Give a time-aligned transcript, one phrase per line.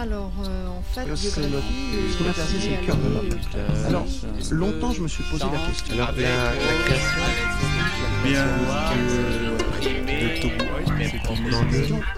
[0.00, 1.60] Alors, euh, en fait, Euh, c'est euh,
[2.10, 3.28] ce qu'on a percé, c'est le cœur de l'homme.
[3.56, 4.06] euh, Alors,
[4.50, 5.94] longtemps, je me suis posé la question.
[5.94, 6.28] Alors, la, la
[6.84, 7.22] création
[8.24, 8.30] le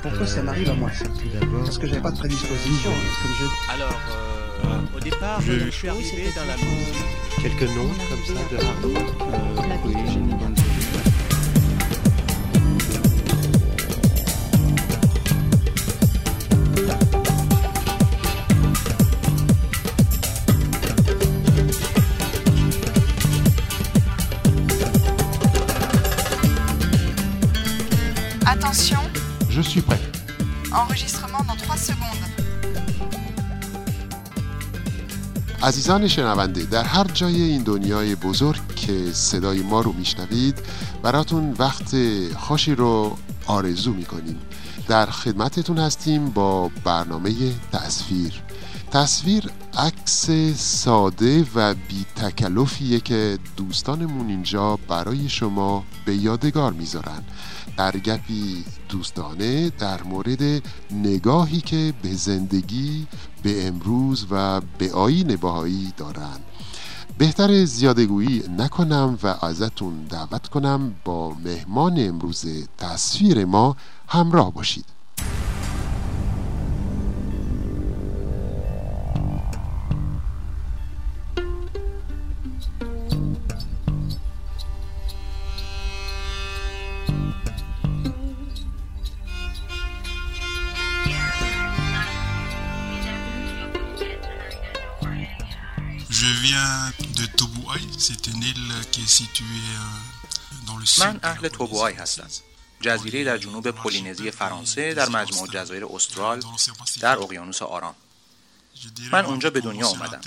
[0.02, 3.34] pourquoi ça m'arrive à moi ça tout d'abord Parce que j'avais pas de prédisposition, comme
[3.40, 4.00] je Alors,
[4.64, 7.04] euh, au départ, Je- je suis arrivé dans la musique.
[7.40, 9.08] quelques noms comme ça de hard rock.
[35.62, 40.58] عزیزان شنونده در هر جای این دنیای بزرگ که صدای ما رو میشنوید
[41.02, 41.96] براتون وقت
[42.36, 44.38] خوشی رو آرزو می‌کنیم.
[44.88, 47.32] در خدمتتون هستیم با برنامه
[47.72, 48.42] تصویر.
[48.90, 57.22] تصویر عکس ساده و بی تکلفیه که دوستانمون اینجا برای شما به یادگار می‌ذارن.
[57.76, 63.06] در گپی دوستانه در مورد نگاهی که به زندگی
[63.42, 66.38] به امروز و به آیین بهایی دارن
[67.18, 72.46] بهتر زیادگویی نکنم و ازتون دعوت کنم با مهمان امروز
[72.78, 73.76] تصویر ما
[74.08, 74.84] همراه باشید.
[100.98, 102.28] من اهل توبوهای هستم.
[102.80, 106.42] جزیره در جنوب پولینزی فرانسه در مجموع جزایر استرال
[107.00, 107.94] در اقیانوس آرام
[109.12, 110.20] من اونجا به دنیا اومدم.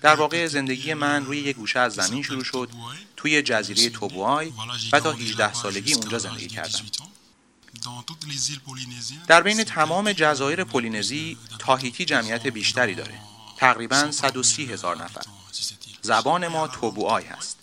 [0.00, 2.70] در واقع زندگی من روی یک گوشه از زمین شروع شد
[3.16, 4.52] توی جزیره توبوای
[4.92, 6.80] و تا 18 سالگی اونجا زندگی کردم.
[9.26, 13.20] در بین تمام جزایر پولینزی تاهیتی جمعیت بیشتری داره.
[13.56, 15.22] تقریبا 130 هزار نفر.
[16.02, 17.58] زبان ما توبوای هست.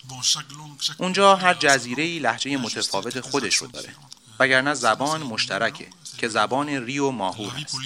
[0.97, 3.95] اونجا هر جزیره لحجه متفاوت خودش رو داره.
[4.39, 7.77] وگرنه زبان مشترکه که زبان ریو ماهور هست.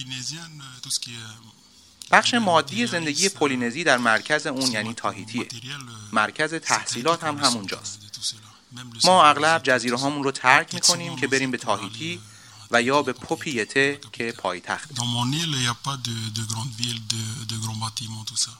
[2.11, 5.47] بخش مادی زندگی پولینزی در مرکز اون یعنی تاهیتیه.
[6.11, 7.99] مرکز تحصیلات هم همونجاست.
[9.03, 12.21] ما اغلب جزیره هامون رو ترک می‌کنیم که بریم به تاهیتی
[12.73, 14.89] و یا به پوپیته که پایتخت.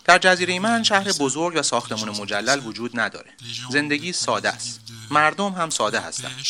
[0.06, 3.34] در جزیره من شهر بزرگ و ساختمان مجلل وجود نداره.
[3.72, 4.80] زندگی ساده است.
[5.12, 6.46] مردم هم ساده هستند.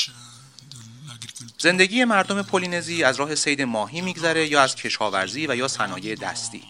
[1.59, 6.63] زندگی مردم پولینزی از راه صید ماهی میگذره یا از کشاورزی و یا صنایع دستی.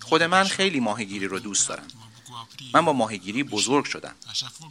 [0.00, 1.86] خود من خیلی ماهیگیری رو دوست دارم.
[2.74, 4.14] من با ماهیگیری بزرگ شدم.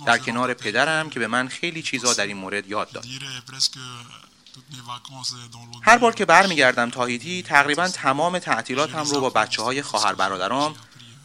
[0.05, 3.05] در کنار پدرم که به من خیلی چیزا در این مورد یاد داد.
[4.57, 5.79] L'eau.
[5.81, 10.75] هر بار که برمیگردم تاهیتی تقریبا تمام تعطیلاتم رو با بچه های خواهر برادرام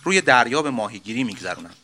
[0.05, 1.75] روی دریا به ماهیگیری میگذرونم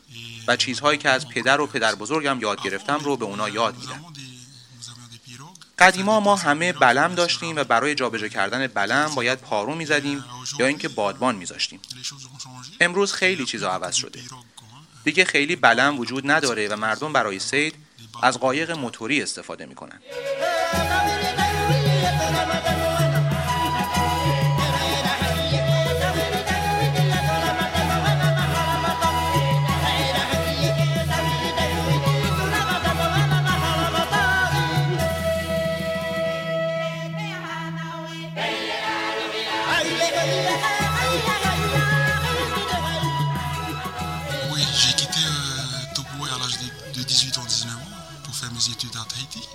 [0.47, 4.05] و چیزهایی که از پدر و پدر بزرگم یاد گرفتم رو به اونا یاد میدم.
[5.79, 10.23] قدیما ما همه بلم داشتیم و برای جابجا کردن بلم باید پارو می‌زدیم
[10.59, 11.79] یا اینکه بادبان میذاشتیم.
[12.79, 14.19] امروز خیلی چیزا عوض شده.
[15.03, 17.75] دیگه خیلی بلم وجود نداره و مردم برای صید
[18.21, 20.01] از قایق موتوری استفاده می‌کنن
[22.31, 22.56] la la la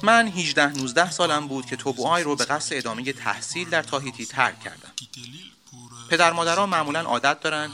[0.03, 4.61] من 18 19 سالم بود که توبوهای رو به قصد ادامه تحصیل در تاهیتی ترک
[4.61, 4.93] کردم
[6.11, 7.71] پدر مادرها معمولا عادت دارن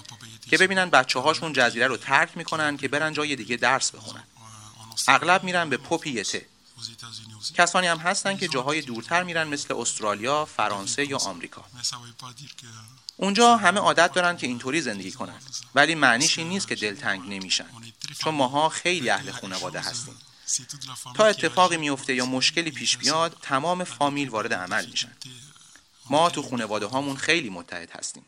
[0.50, 4.22] که ببینن بچه هاشون جزیره رو ترک می‌کنن که برن جای دیگه درس بخونن
[5.08, 6.46] اغلب میرن به پوپیته.
[7.54, 11.64] کسانی هم هستن که جاهای دورتر میرن مثل استرالیا، فرانسه یا آمریکا.
[13.16, 15.40] اونجا همه عادت دارن که اینطوری زندگی کنن
[15.74, 17.66] ولی معنیش این نیست که دلتنگ نمیشن
[18.18, 18.34] چون.
[18.34, 20.14] ماها خیلی اهل خانواده هستیم
[21.16, 21.76] تا اتفاقی.
[21.76, 25.12] میفته یا مشکلی پیش بیاد تمام فامیل وارد عمل میشن.
[26.10, 28.26] ما تو خانواده هامون خیلی متحد هستیم.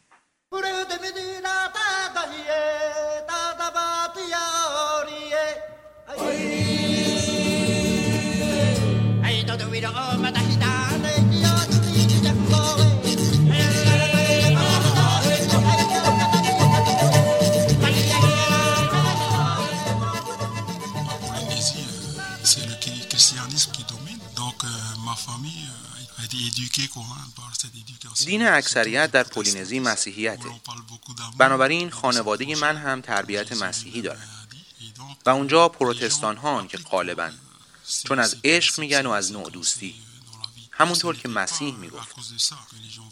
[28.24, 30.60] دین اکثریت در پولینزی مسیحیته.
[31.38, 34.28] بنابراین خانواده من هم تربیت مسیحی دارن.
[35.26, 37.30] و اونجا پروتستان ها که غالبا
[38.04, 39.94] چون از عشق میگن و از نوع دوستی.
[40.70, 42.14] همونطور که مسیح می‌گفت.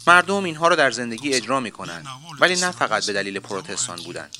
[0.06, 2.06] مردم اینها رو در زندگی اجرا می‌کنن.
[2.40, 4.30] ولی نه فقط به دلیل پروتستان بودن.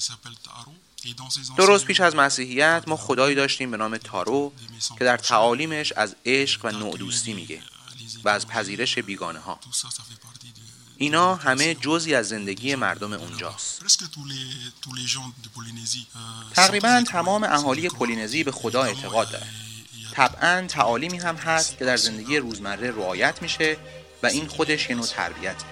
[1.56, 4.53] درست پیش از مسیحیت ما خدایی داشتیم به نام تارو
[4.99, 7.62] که در تعالیمش از عشق و نوع میگه
[8.25, 9.59] و از پذیرش بیگانه ها
[10.97, 13.83] اینا همه جزی از زندگی مردم اونجاست.
[16.55, 19.47] تقریبا تمام اهالی پولینزی به خدا اعتقاد دارن.
[20.12, 23.77] طبعا تعالیمی هم هست که در زندگی روزمره رعایت میشه
[24.23, 25.65] و این خودش یه نوع تربیته.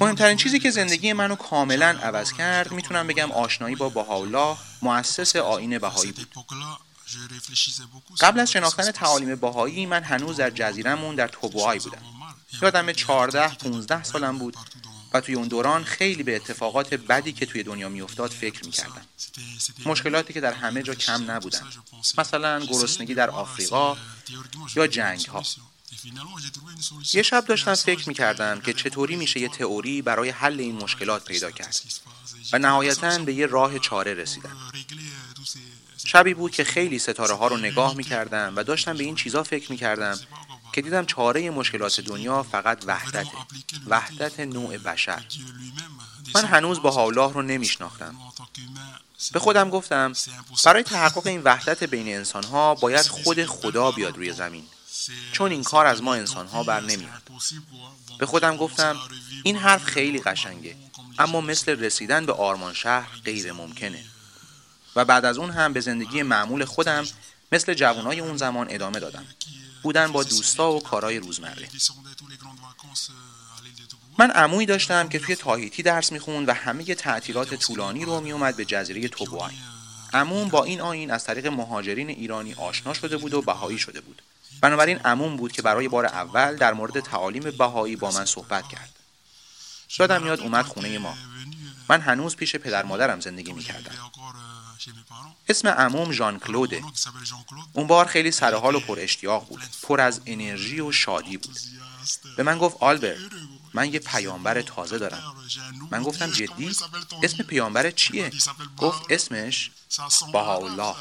[0.00, 5.78] مهمترین چیزی که زندگی منو کاملا عوض کرد می‌تونم بگم آشنایی با بهاءالله مؤسس آین
[5.78, 6.34] بهایی بود.
[8.20, 12.02] قبل از شناختن تعالیم بهایی من هنوز در جزیرمون در توبوهای بودم.
[12.62, 14.56] یادم 14 15 سالم بود.
[15.14, 19.06] و توی اون دوران خیلی به اتفاقات بدی که توی دنیا میافتاد فکر می‌کردم.
[19.86, 21.66] مشکلاتی که در همه جا کم نبودن.
[22.18, 23.96] مثلا گرسنگی در آفریقا
[24.76, 25.42] یا جنگ ها
[27.12, 31.50] یه شب داشتم فکر می‌کردم که چطوری میشه یه تئوری برای حل این مشکلات پیدا
[31.50, 31.80] کرد.
[32.52, 34.56] و نهایتا به یه راه چاره رسیدم.
[36.04, 39.72] شبی بود که خیلی ستاره ها رو نگاه می‌کردم و داشتم به این چیزا فکر
[39.72, 40.20] می‌کردم
[40.72, 43.32] که دیدم چاره مشکلات دنیا فقط وحدته.
[43.86, 45.24] وحدت نوع بشر.
[46.34, 48.14] من هنوز با الله رو نمیشناختم.
[49.32, 50.12] به خودم گفتم
[50.64, 54.64] برای تحقق این وحدت بین انسان ها باید خود خدا بیاد روی زمین.
[55.32, 57.22] چون این کار از ما انسان ها بر نمیاد
[58.18, 58.96] به خودم گفتم
[59.42, 60.76] این حرف خیلی قشنگه
[61.18, 64.04] اما مثل رسیدن به آرمان شهر غیر ممکنه
[64.96, 67.04] و بعد از اون هم به زندگی معمول خودم
[67.52, 69.26] مثل جوانای اون زمان ادامه دادم
[69.82, 71.68] بودن با دوستا و کارهای روزمره.
[74.18, 78.64] من عمویی داشتم که توی تاهیتی درس می‌خوند و همه تعطیلات طولانی رو میومد به
[78.64, 79.52] جزیره توبوای
[80.12, 84.22] عموم با این آین از طریق مهاجرین ایرانی آشنا شده بود و بهایی شده بود.
[84.60, 88.90] بنابراین عموم بود که برای بار اول در مورد تعالیم بهایی با من صحبت کرد.
[89.98, 91.14] یادم میاد اومد خونه ما.
[91.88, 93.94] من هنوز پیش پدر مادرم زندگی می‌کردم.
[95.48, 96.84] اسم عموم ژان کلوده
[97.72, 99.62] اون بار خیلی سرحال و پر اشتیاق بود.
[99.82, 101.58] پر از انرژی و شادی بود.
[102.36, 103.18] به من گفت آلبرت
[103.74, 105.34] من یه پیامبر تازه دارم.
[105.90, 106.76] من گفتم جدی؟
[107.22, 108.32] اسم پیامبر چیه؟
[108.78, 109.70] گفت اسمش
[110.34, 110.94] الله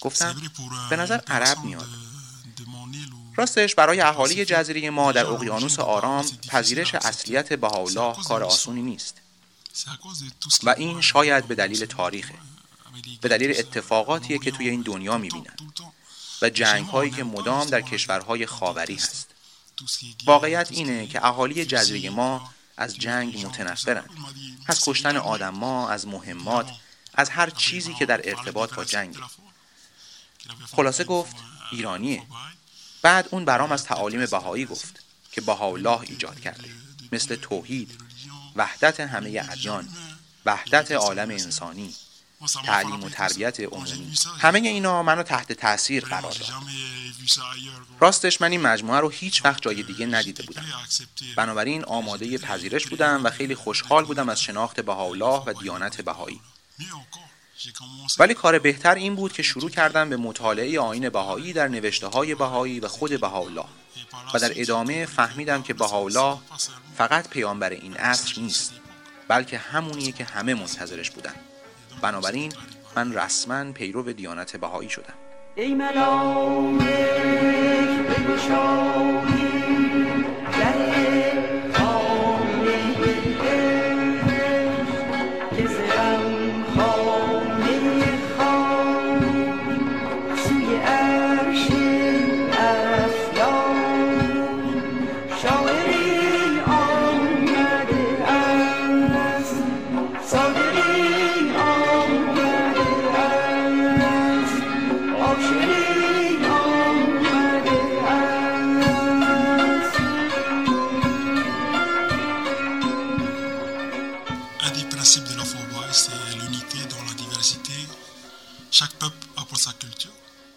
[0.00, 0.42] گفتم
[0.90, 1.88] به نظر عرب میاد.
[3.36, 9.14] راستش برای اهالی جزیره ما در اقیانوس آرام پذیرش اصلیت بهاءالله کار آسونی نیست.
[10.62, 12.34] و این شاید به دلیل تاریخه.
[13.20, 15.56] به دلیل اتفاقاتیه که توی این دنیا می‌بینن
[16.42, 19.28] و جنگ هایی که مدام در کشورهای خاوری هست.
[20.26, 24.04] واقعیت اینه که اهالی جزیره ما از جنگ متنفرن.
[24.66, 26.70] از کشتن آدم ما از مهمات
[27.14, 29.16] از هر چیزی که در ارتباط با جنگ.
[30.72, 31.36] خلاصه گفت
[31.72, 32.22] ایرانیه.
[33.02, 36.68] بعد اون برام از تعالیم بهایی گفت که الله ایجاد کرده.
[37.12, 37.98] مثل توحید
[38.56, 39.88] وحدت همه ادیان
[40.46, 41.94] وحدت عالم انسانی.
[42.46, 44.14] تعلیم و تربیت عمومی.
[44.38, 46.52] همه اینا منو تحت تاثیر قرار داد.
[48.00, 50.64] راستش من این مجموعه رو هیچ وقت جای دیگه ندیده بودم.
[51.36, 56.40] بنابراین آماده پذیرش بودم و خیلی خوشحال بودم از شناخت بهاءالله و دیانت بهایی.
[58.18, 62.34] ولی کار بهتر این بود که شروع کردم به مطالعه آین بهایی در نوشته های
[62.34, 63.64] بهایی و خود بهاءالله.
[64.34, 66.38] و در ادامه فهمیدم که بهاءالله
[66.96, 68.72] فقط پیامبر این عصر نیست
[69.28, 71.34] بلکه همونیه که همه منتظرش بودن.
[72.02, 72.52] بنابراین
[72.96, 75.14] من رسما پیرو دیانت بهایی شدم.
[75.56, 75.74] ای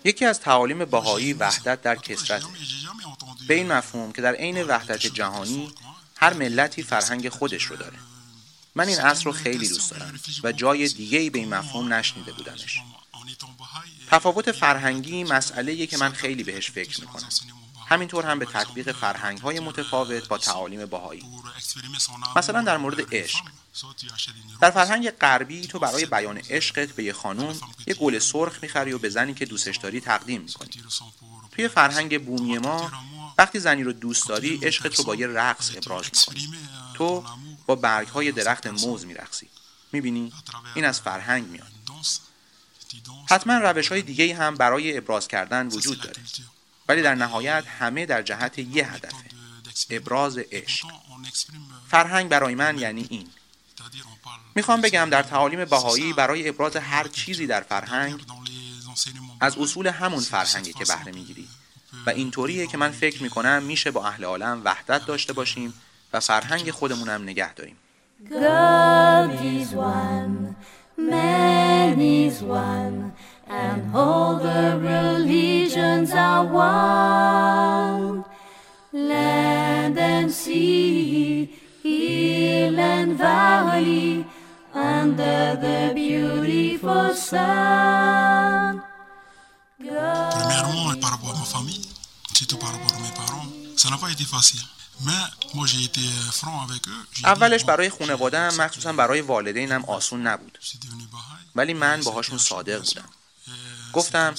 [0.03, 2.43] یکی از تعالیم بهایی وحدت در کسرت
[3.48, 5.74] به این مفهوم که در عین وحدت جهانی
[6.17, 7.98] هر ملتی فرهنگ خودش رو داره.
[8.75, 12.33] من این عصر رو خیلی دوست دارم و جای دیگه ای به این مفهوم نشنیده
[12.33, 12.79] بودمش.
[14.10, 17.29] تفاوت فرهنگی مسئله که من خیلی بهش فکر می‌کنم.
[17.88, 21.24] همینطور هم به تطبیق فرهنگ های متفاوت با تعالیم باهایی
[22.36, 23.41] مثلا در مورد عشق.
[24.62, 28.98] در فرهنگ غربی تو برای بیان عشقت به یه خانوم یه گل سرخ می‌خری و
[29.00, 30.70] به زنی که دوستش داری تقدیم می‌کنی.
[31.51, 32.92] توی فرهنگ بومی ما
[33.38, 36.58] وقتی زنی رو دوست داری عشقت رو با یه رقص ابراز می‌کنی.
[36.94, 37.24] تو
[37.65, 39.48] با برگ های درخت موز میرقصی.
[39.92, 40.34] می‌بینی؟
[40.75, 41.72] این از فرهنگ میاد.
[43.30, 46.22] حتما روش های دیگه هم برای ابراز کردن وجود داره.
[46.88, 49.30] ولی در نهایت همه در جهت یه هدفه.
[49.89, 50.88] ابراز عشق.
[51.88, 53.30] فرهنگ برای من یعنی این.
[54.56, 58.25] می‌خوام بگم در تعالیم بهایی برای ابراز هر چیزی در فرهنگ
[59.42, 61.48] از اصول همون فرهنگی که بهره می‌گیری.
[62.06, 65.74] و اینطوریه که من فکر می‌کنم میشه با اهل عالم وحدت داشته باشیم
[66.13, 67.78] و فرهنگ خودمونم نگه داریم.
[68.30, 69.34] God
[83.24, 84.25] valley,
[84.94, 88.74] under the beautiful sun.
[90.38, 91.86] Premièrement, par rapport à ma famille,
[92.38, 93.50] surtout par rapport à mes parents,
[93.82, 94.65] ça n'a pas été facile.
[97.25, 100.58] اولش برای خانواده‌ام مخصوصا برای والدینم آسون نبود
[101.56, 103.10] ولی من باهاشون صادق بودم
[103.93, 104.35] گفتم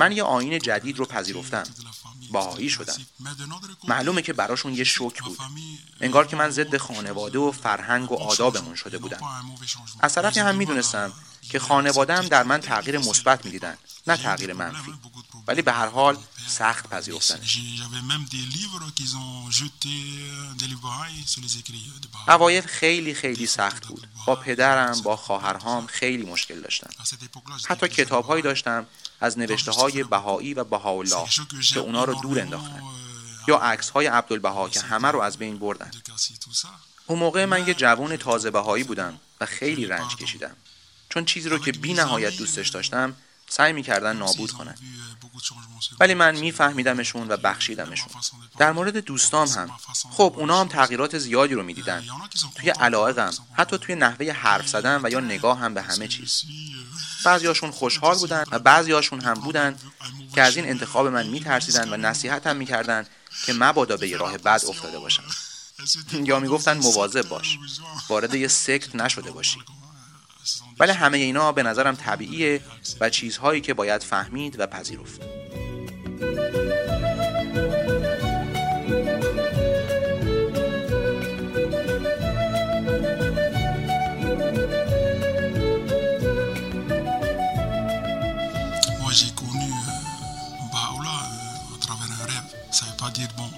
[0.00, 1.64] من یه آین جدید رو پذیرفتم.
[2.32, 2.96] باهایی شدم.
[3.88, 5.38] معلومه که براشون یه شوک بود.
[6.00, 9.20] انگار که من ضد خانواده و فرهنگ و آدابمون شده بودم
[10.00, 14.94] از طرفی هم می‌دونستم که خانواده‌ام در من تغییر مثبت می‌دیدن نه تغییر منفی.
[15.46, 17.58] ولی به هر حال سخت پذیرفتنش.
[22.28, 24.08] اوایل خیلی خیلی سخت بود.
[24.26, 26.90] با پدرم با خواهرهام خیلی مشکل داشتم.
[27.68, 28.86] حتی کتابهایی داشتم
[29.20, 31.28] از نوشته های بهایی و بهاءالله
[31.72, 32.82] که اونا رو دور انداختن.
[33.48, 35.90] یا عکس های عبدالبها که همه رو از بین بردن.
[37.06, 40.56] اون موقع من یه جوان تازه بهایی بودم و خیلی رنج کشیدم.
[41.08, 43.16] چون چیزی رو که بی نهایت دوستش داشتم
[43.48, 44.74] سعی می‌کردن نابود کنن.
[46.00, 48.08] ولی من میفهمیدمشون و بخشیدمشون.
[48.58, 49.70] در مورد دوستام هم.
[50.10, 52.04] خب اونا هم تغییرات زیادی رو می‌دیدن.
[52.54, 56.42] توی علاقم حتی توی نحوه حرف زدن و یا نگاه هم به همه چیز.
[57.24, 59.78] بعضیاشون خوشحال بودن و بعضیاشون هم بودن
[60.34, 63.06] که از این انتخاب من میترسیدن و نصیحت هم می‌کردن
[63.46, 65.24] که مبادا به یه راه بد افتاده باشم
[66.28, 67.58] یا می‌گفتن مواظب باش.
[68.08, 69.58] وارد یه سکت نشده باشی.
[70.78, 72.60] ولی همه اینا به نظرم طبیعیه
[73.00, 75.20] و چیزهایی که باید فهمید و پذیرفت.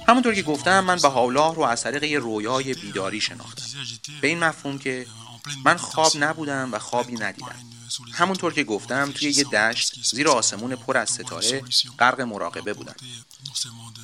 [0.08, 3.64] همونطور که گفتم من بهاءالله رو از طریق یه رویای بیداری شناختم.
[4.20, 5.06] به این مفهوم که
[5.64, 7.56] من خواب نبودم و خوابی ندیدم.
[8.12, 11.62] همونطور که گفتم توی یه دشت زیر آسمون پر از ستاره
[11.98, 12.94] غرق مراقبه بودم.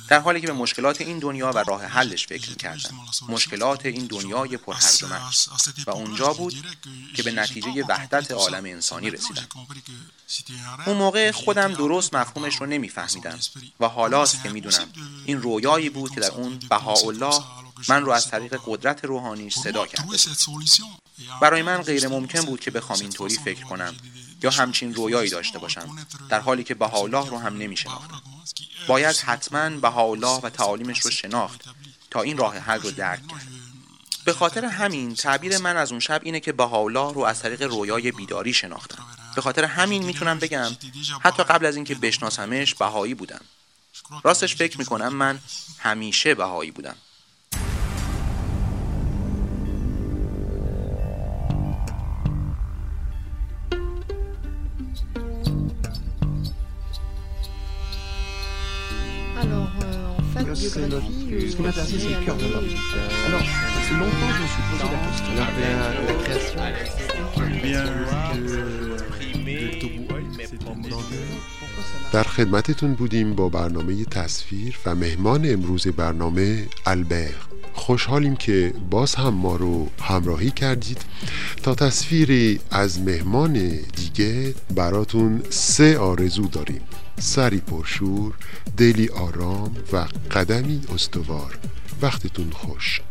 [0.07, 2.99] در حالی که به مشکلات این دنیا و راه حلش فکر کردم.
[3.27, 4.75] مشکلات این دنیای پر
[5.87, 6.53] و اونجا بود
[7.15, 9.47] که به نتیجه وحدت عالم انسانی رسیدم.
[10.85, 13.39] اون موقع خودم درست مفهومش رو نمیفهمیدم.
[13.79, 14.87] و حالاست که می‌دونم
[15.25, 17.43] این رویایی بود که در اون بهاءالله
[17.89, 20.07] من رو از طریق قدرت روحانیش صدا کرد
[21.41, 23.95] برای من غیر ممکن بود که بخوام اینطوری فکر کنم
[24.43, 25.97] یا همچین رویایی داشته باشم
[26.29, 28.21] در حالی که بهاءالله رو هم نمیشناختم.
[28.87, 31.61] باید حتما بهاءالله و تعالیمش رو شناخت
[32.11, 33.47] تا این راه حل رو درک کرد.
[34.25, 38.11] به خاطر همین تعبیر من از اون شب اینه که بهاءالله رو از طریق رویای
[38.11, 39.05] بیداری شناختم.
[39.35, 40.71] به خاطر همین می‌تونم بگم
[41.21, 43.41] حتی قبل از اینکه بشناسمش بهایی بودم.
[44.23, 45.39] راستش فکر می‌کنم من
[45.79, 46.95] همیشه بهایی بودم.
[60.55, 62.69] C'est notre, ce qui m'intéresse, c'est le cœur de l'homme.
[63.27, 63.41] Alors,
[63.99, 65.33] longtemps, je me suis posé la question.
[65.35, 66.59] La, la, la création
[67.63, 67.83] bien
[72.11, 77.33] در خدمتتون بودیم با برنامه تصویر و مهمان امروز برنامه البر
[77.73, 81.01] خوشحالیم که باز هم ما رو همراهی کردید
[81.63, 83.53] تا تصویری از مهمان
[83.95, 86.81] دیگه براتون سه آرزو داریم
[87.19, 88.33] سری پرشور
[88.77, 89.97] دلی آرام و
[90.31, 91.59] قدمی استوار.
[92.01, 93.01] وقتتون خوش.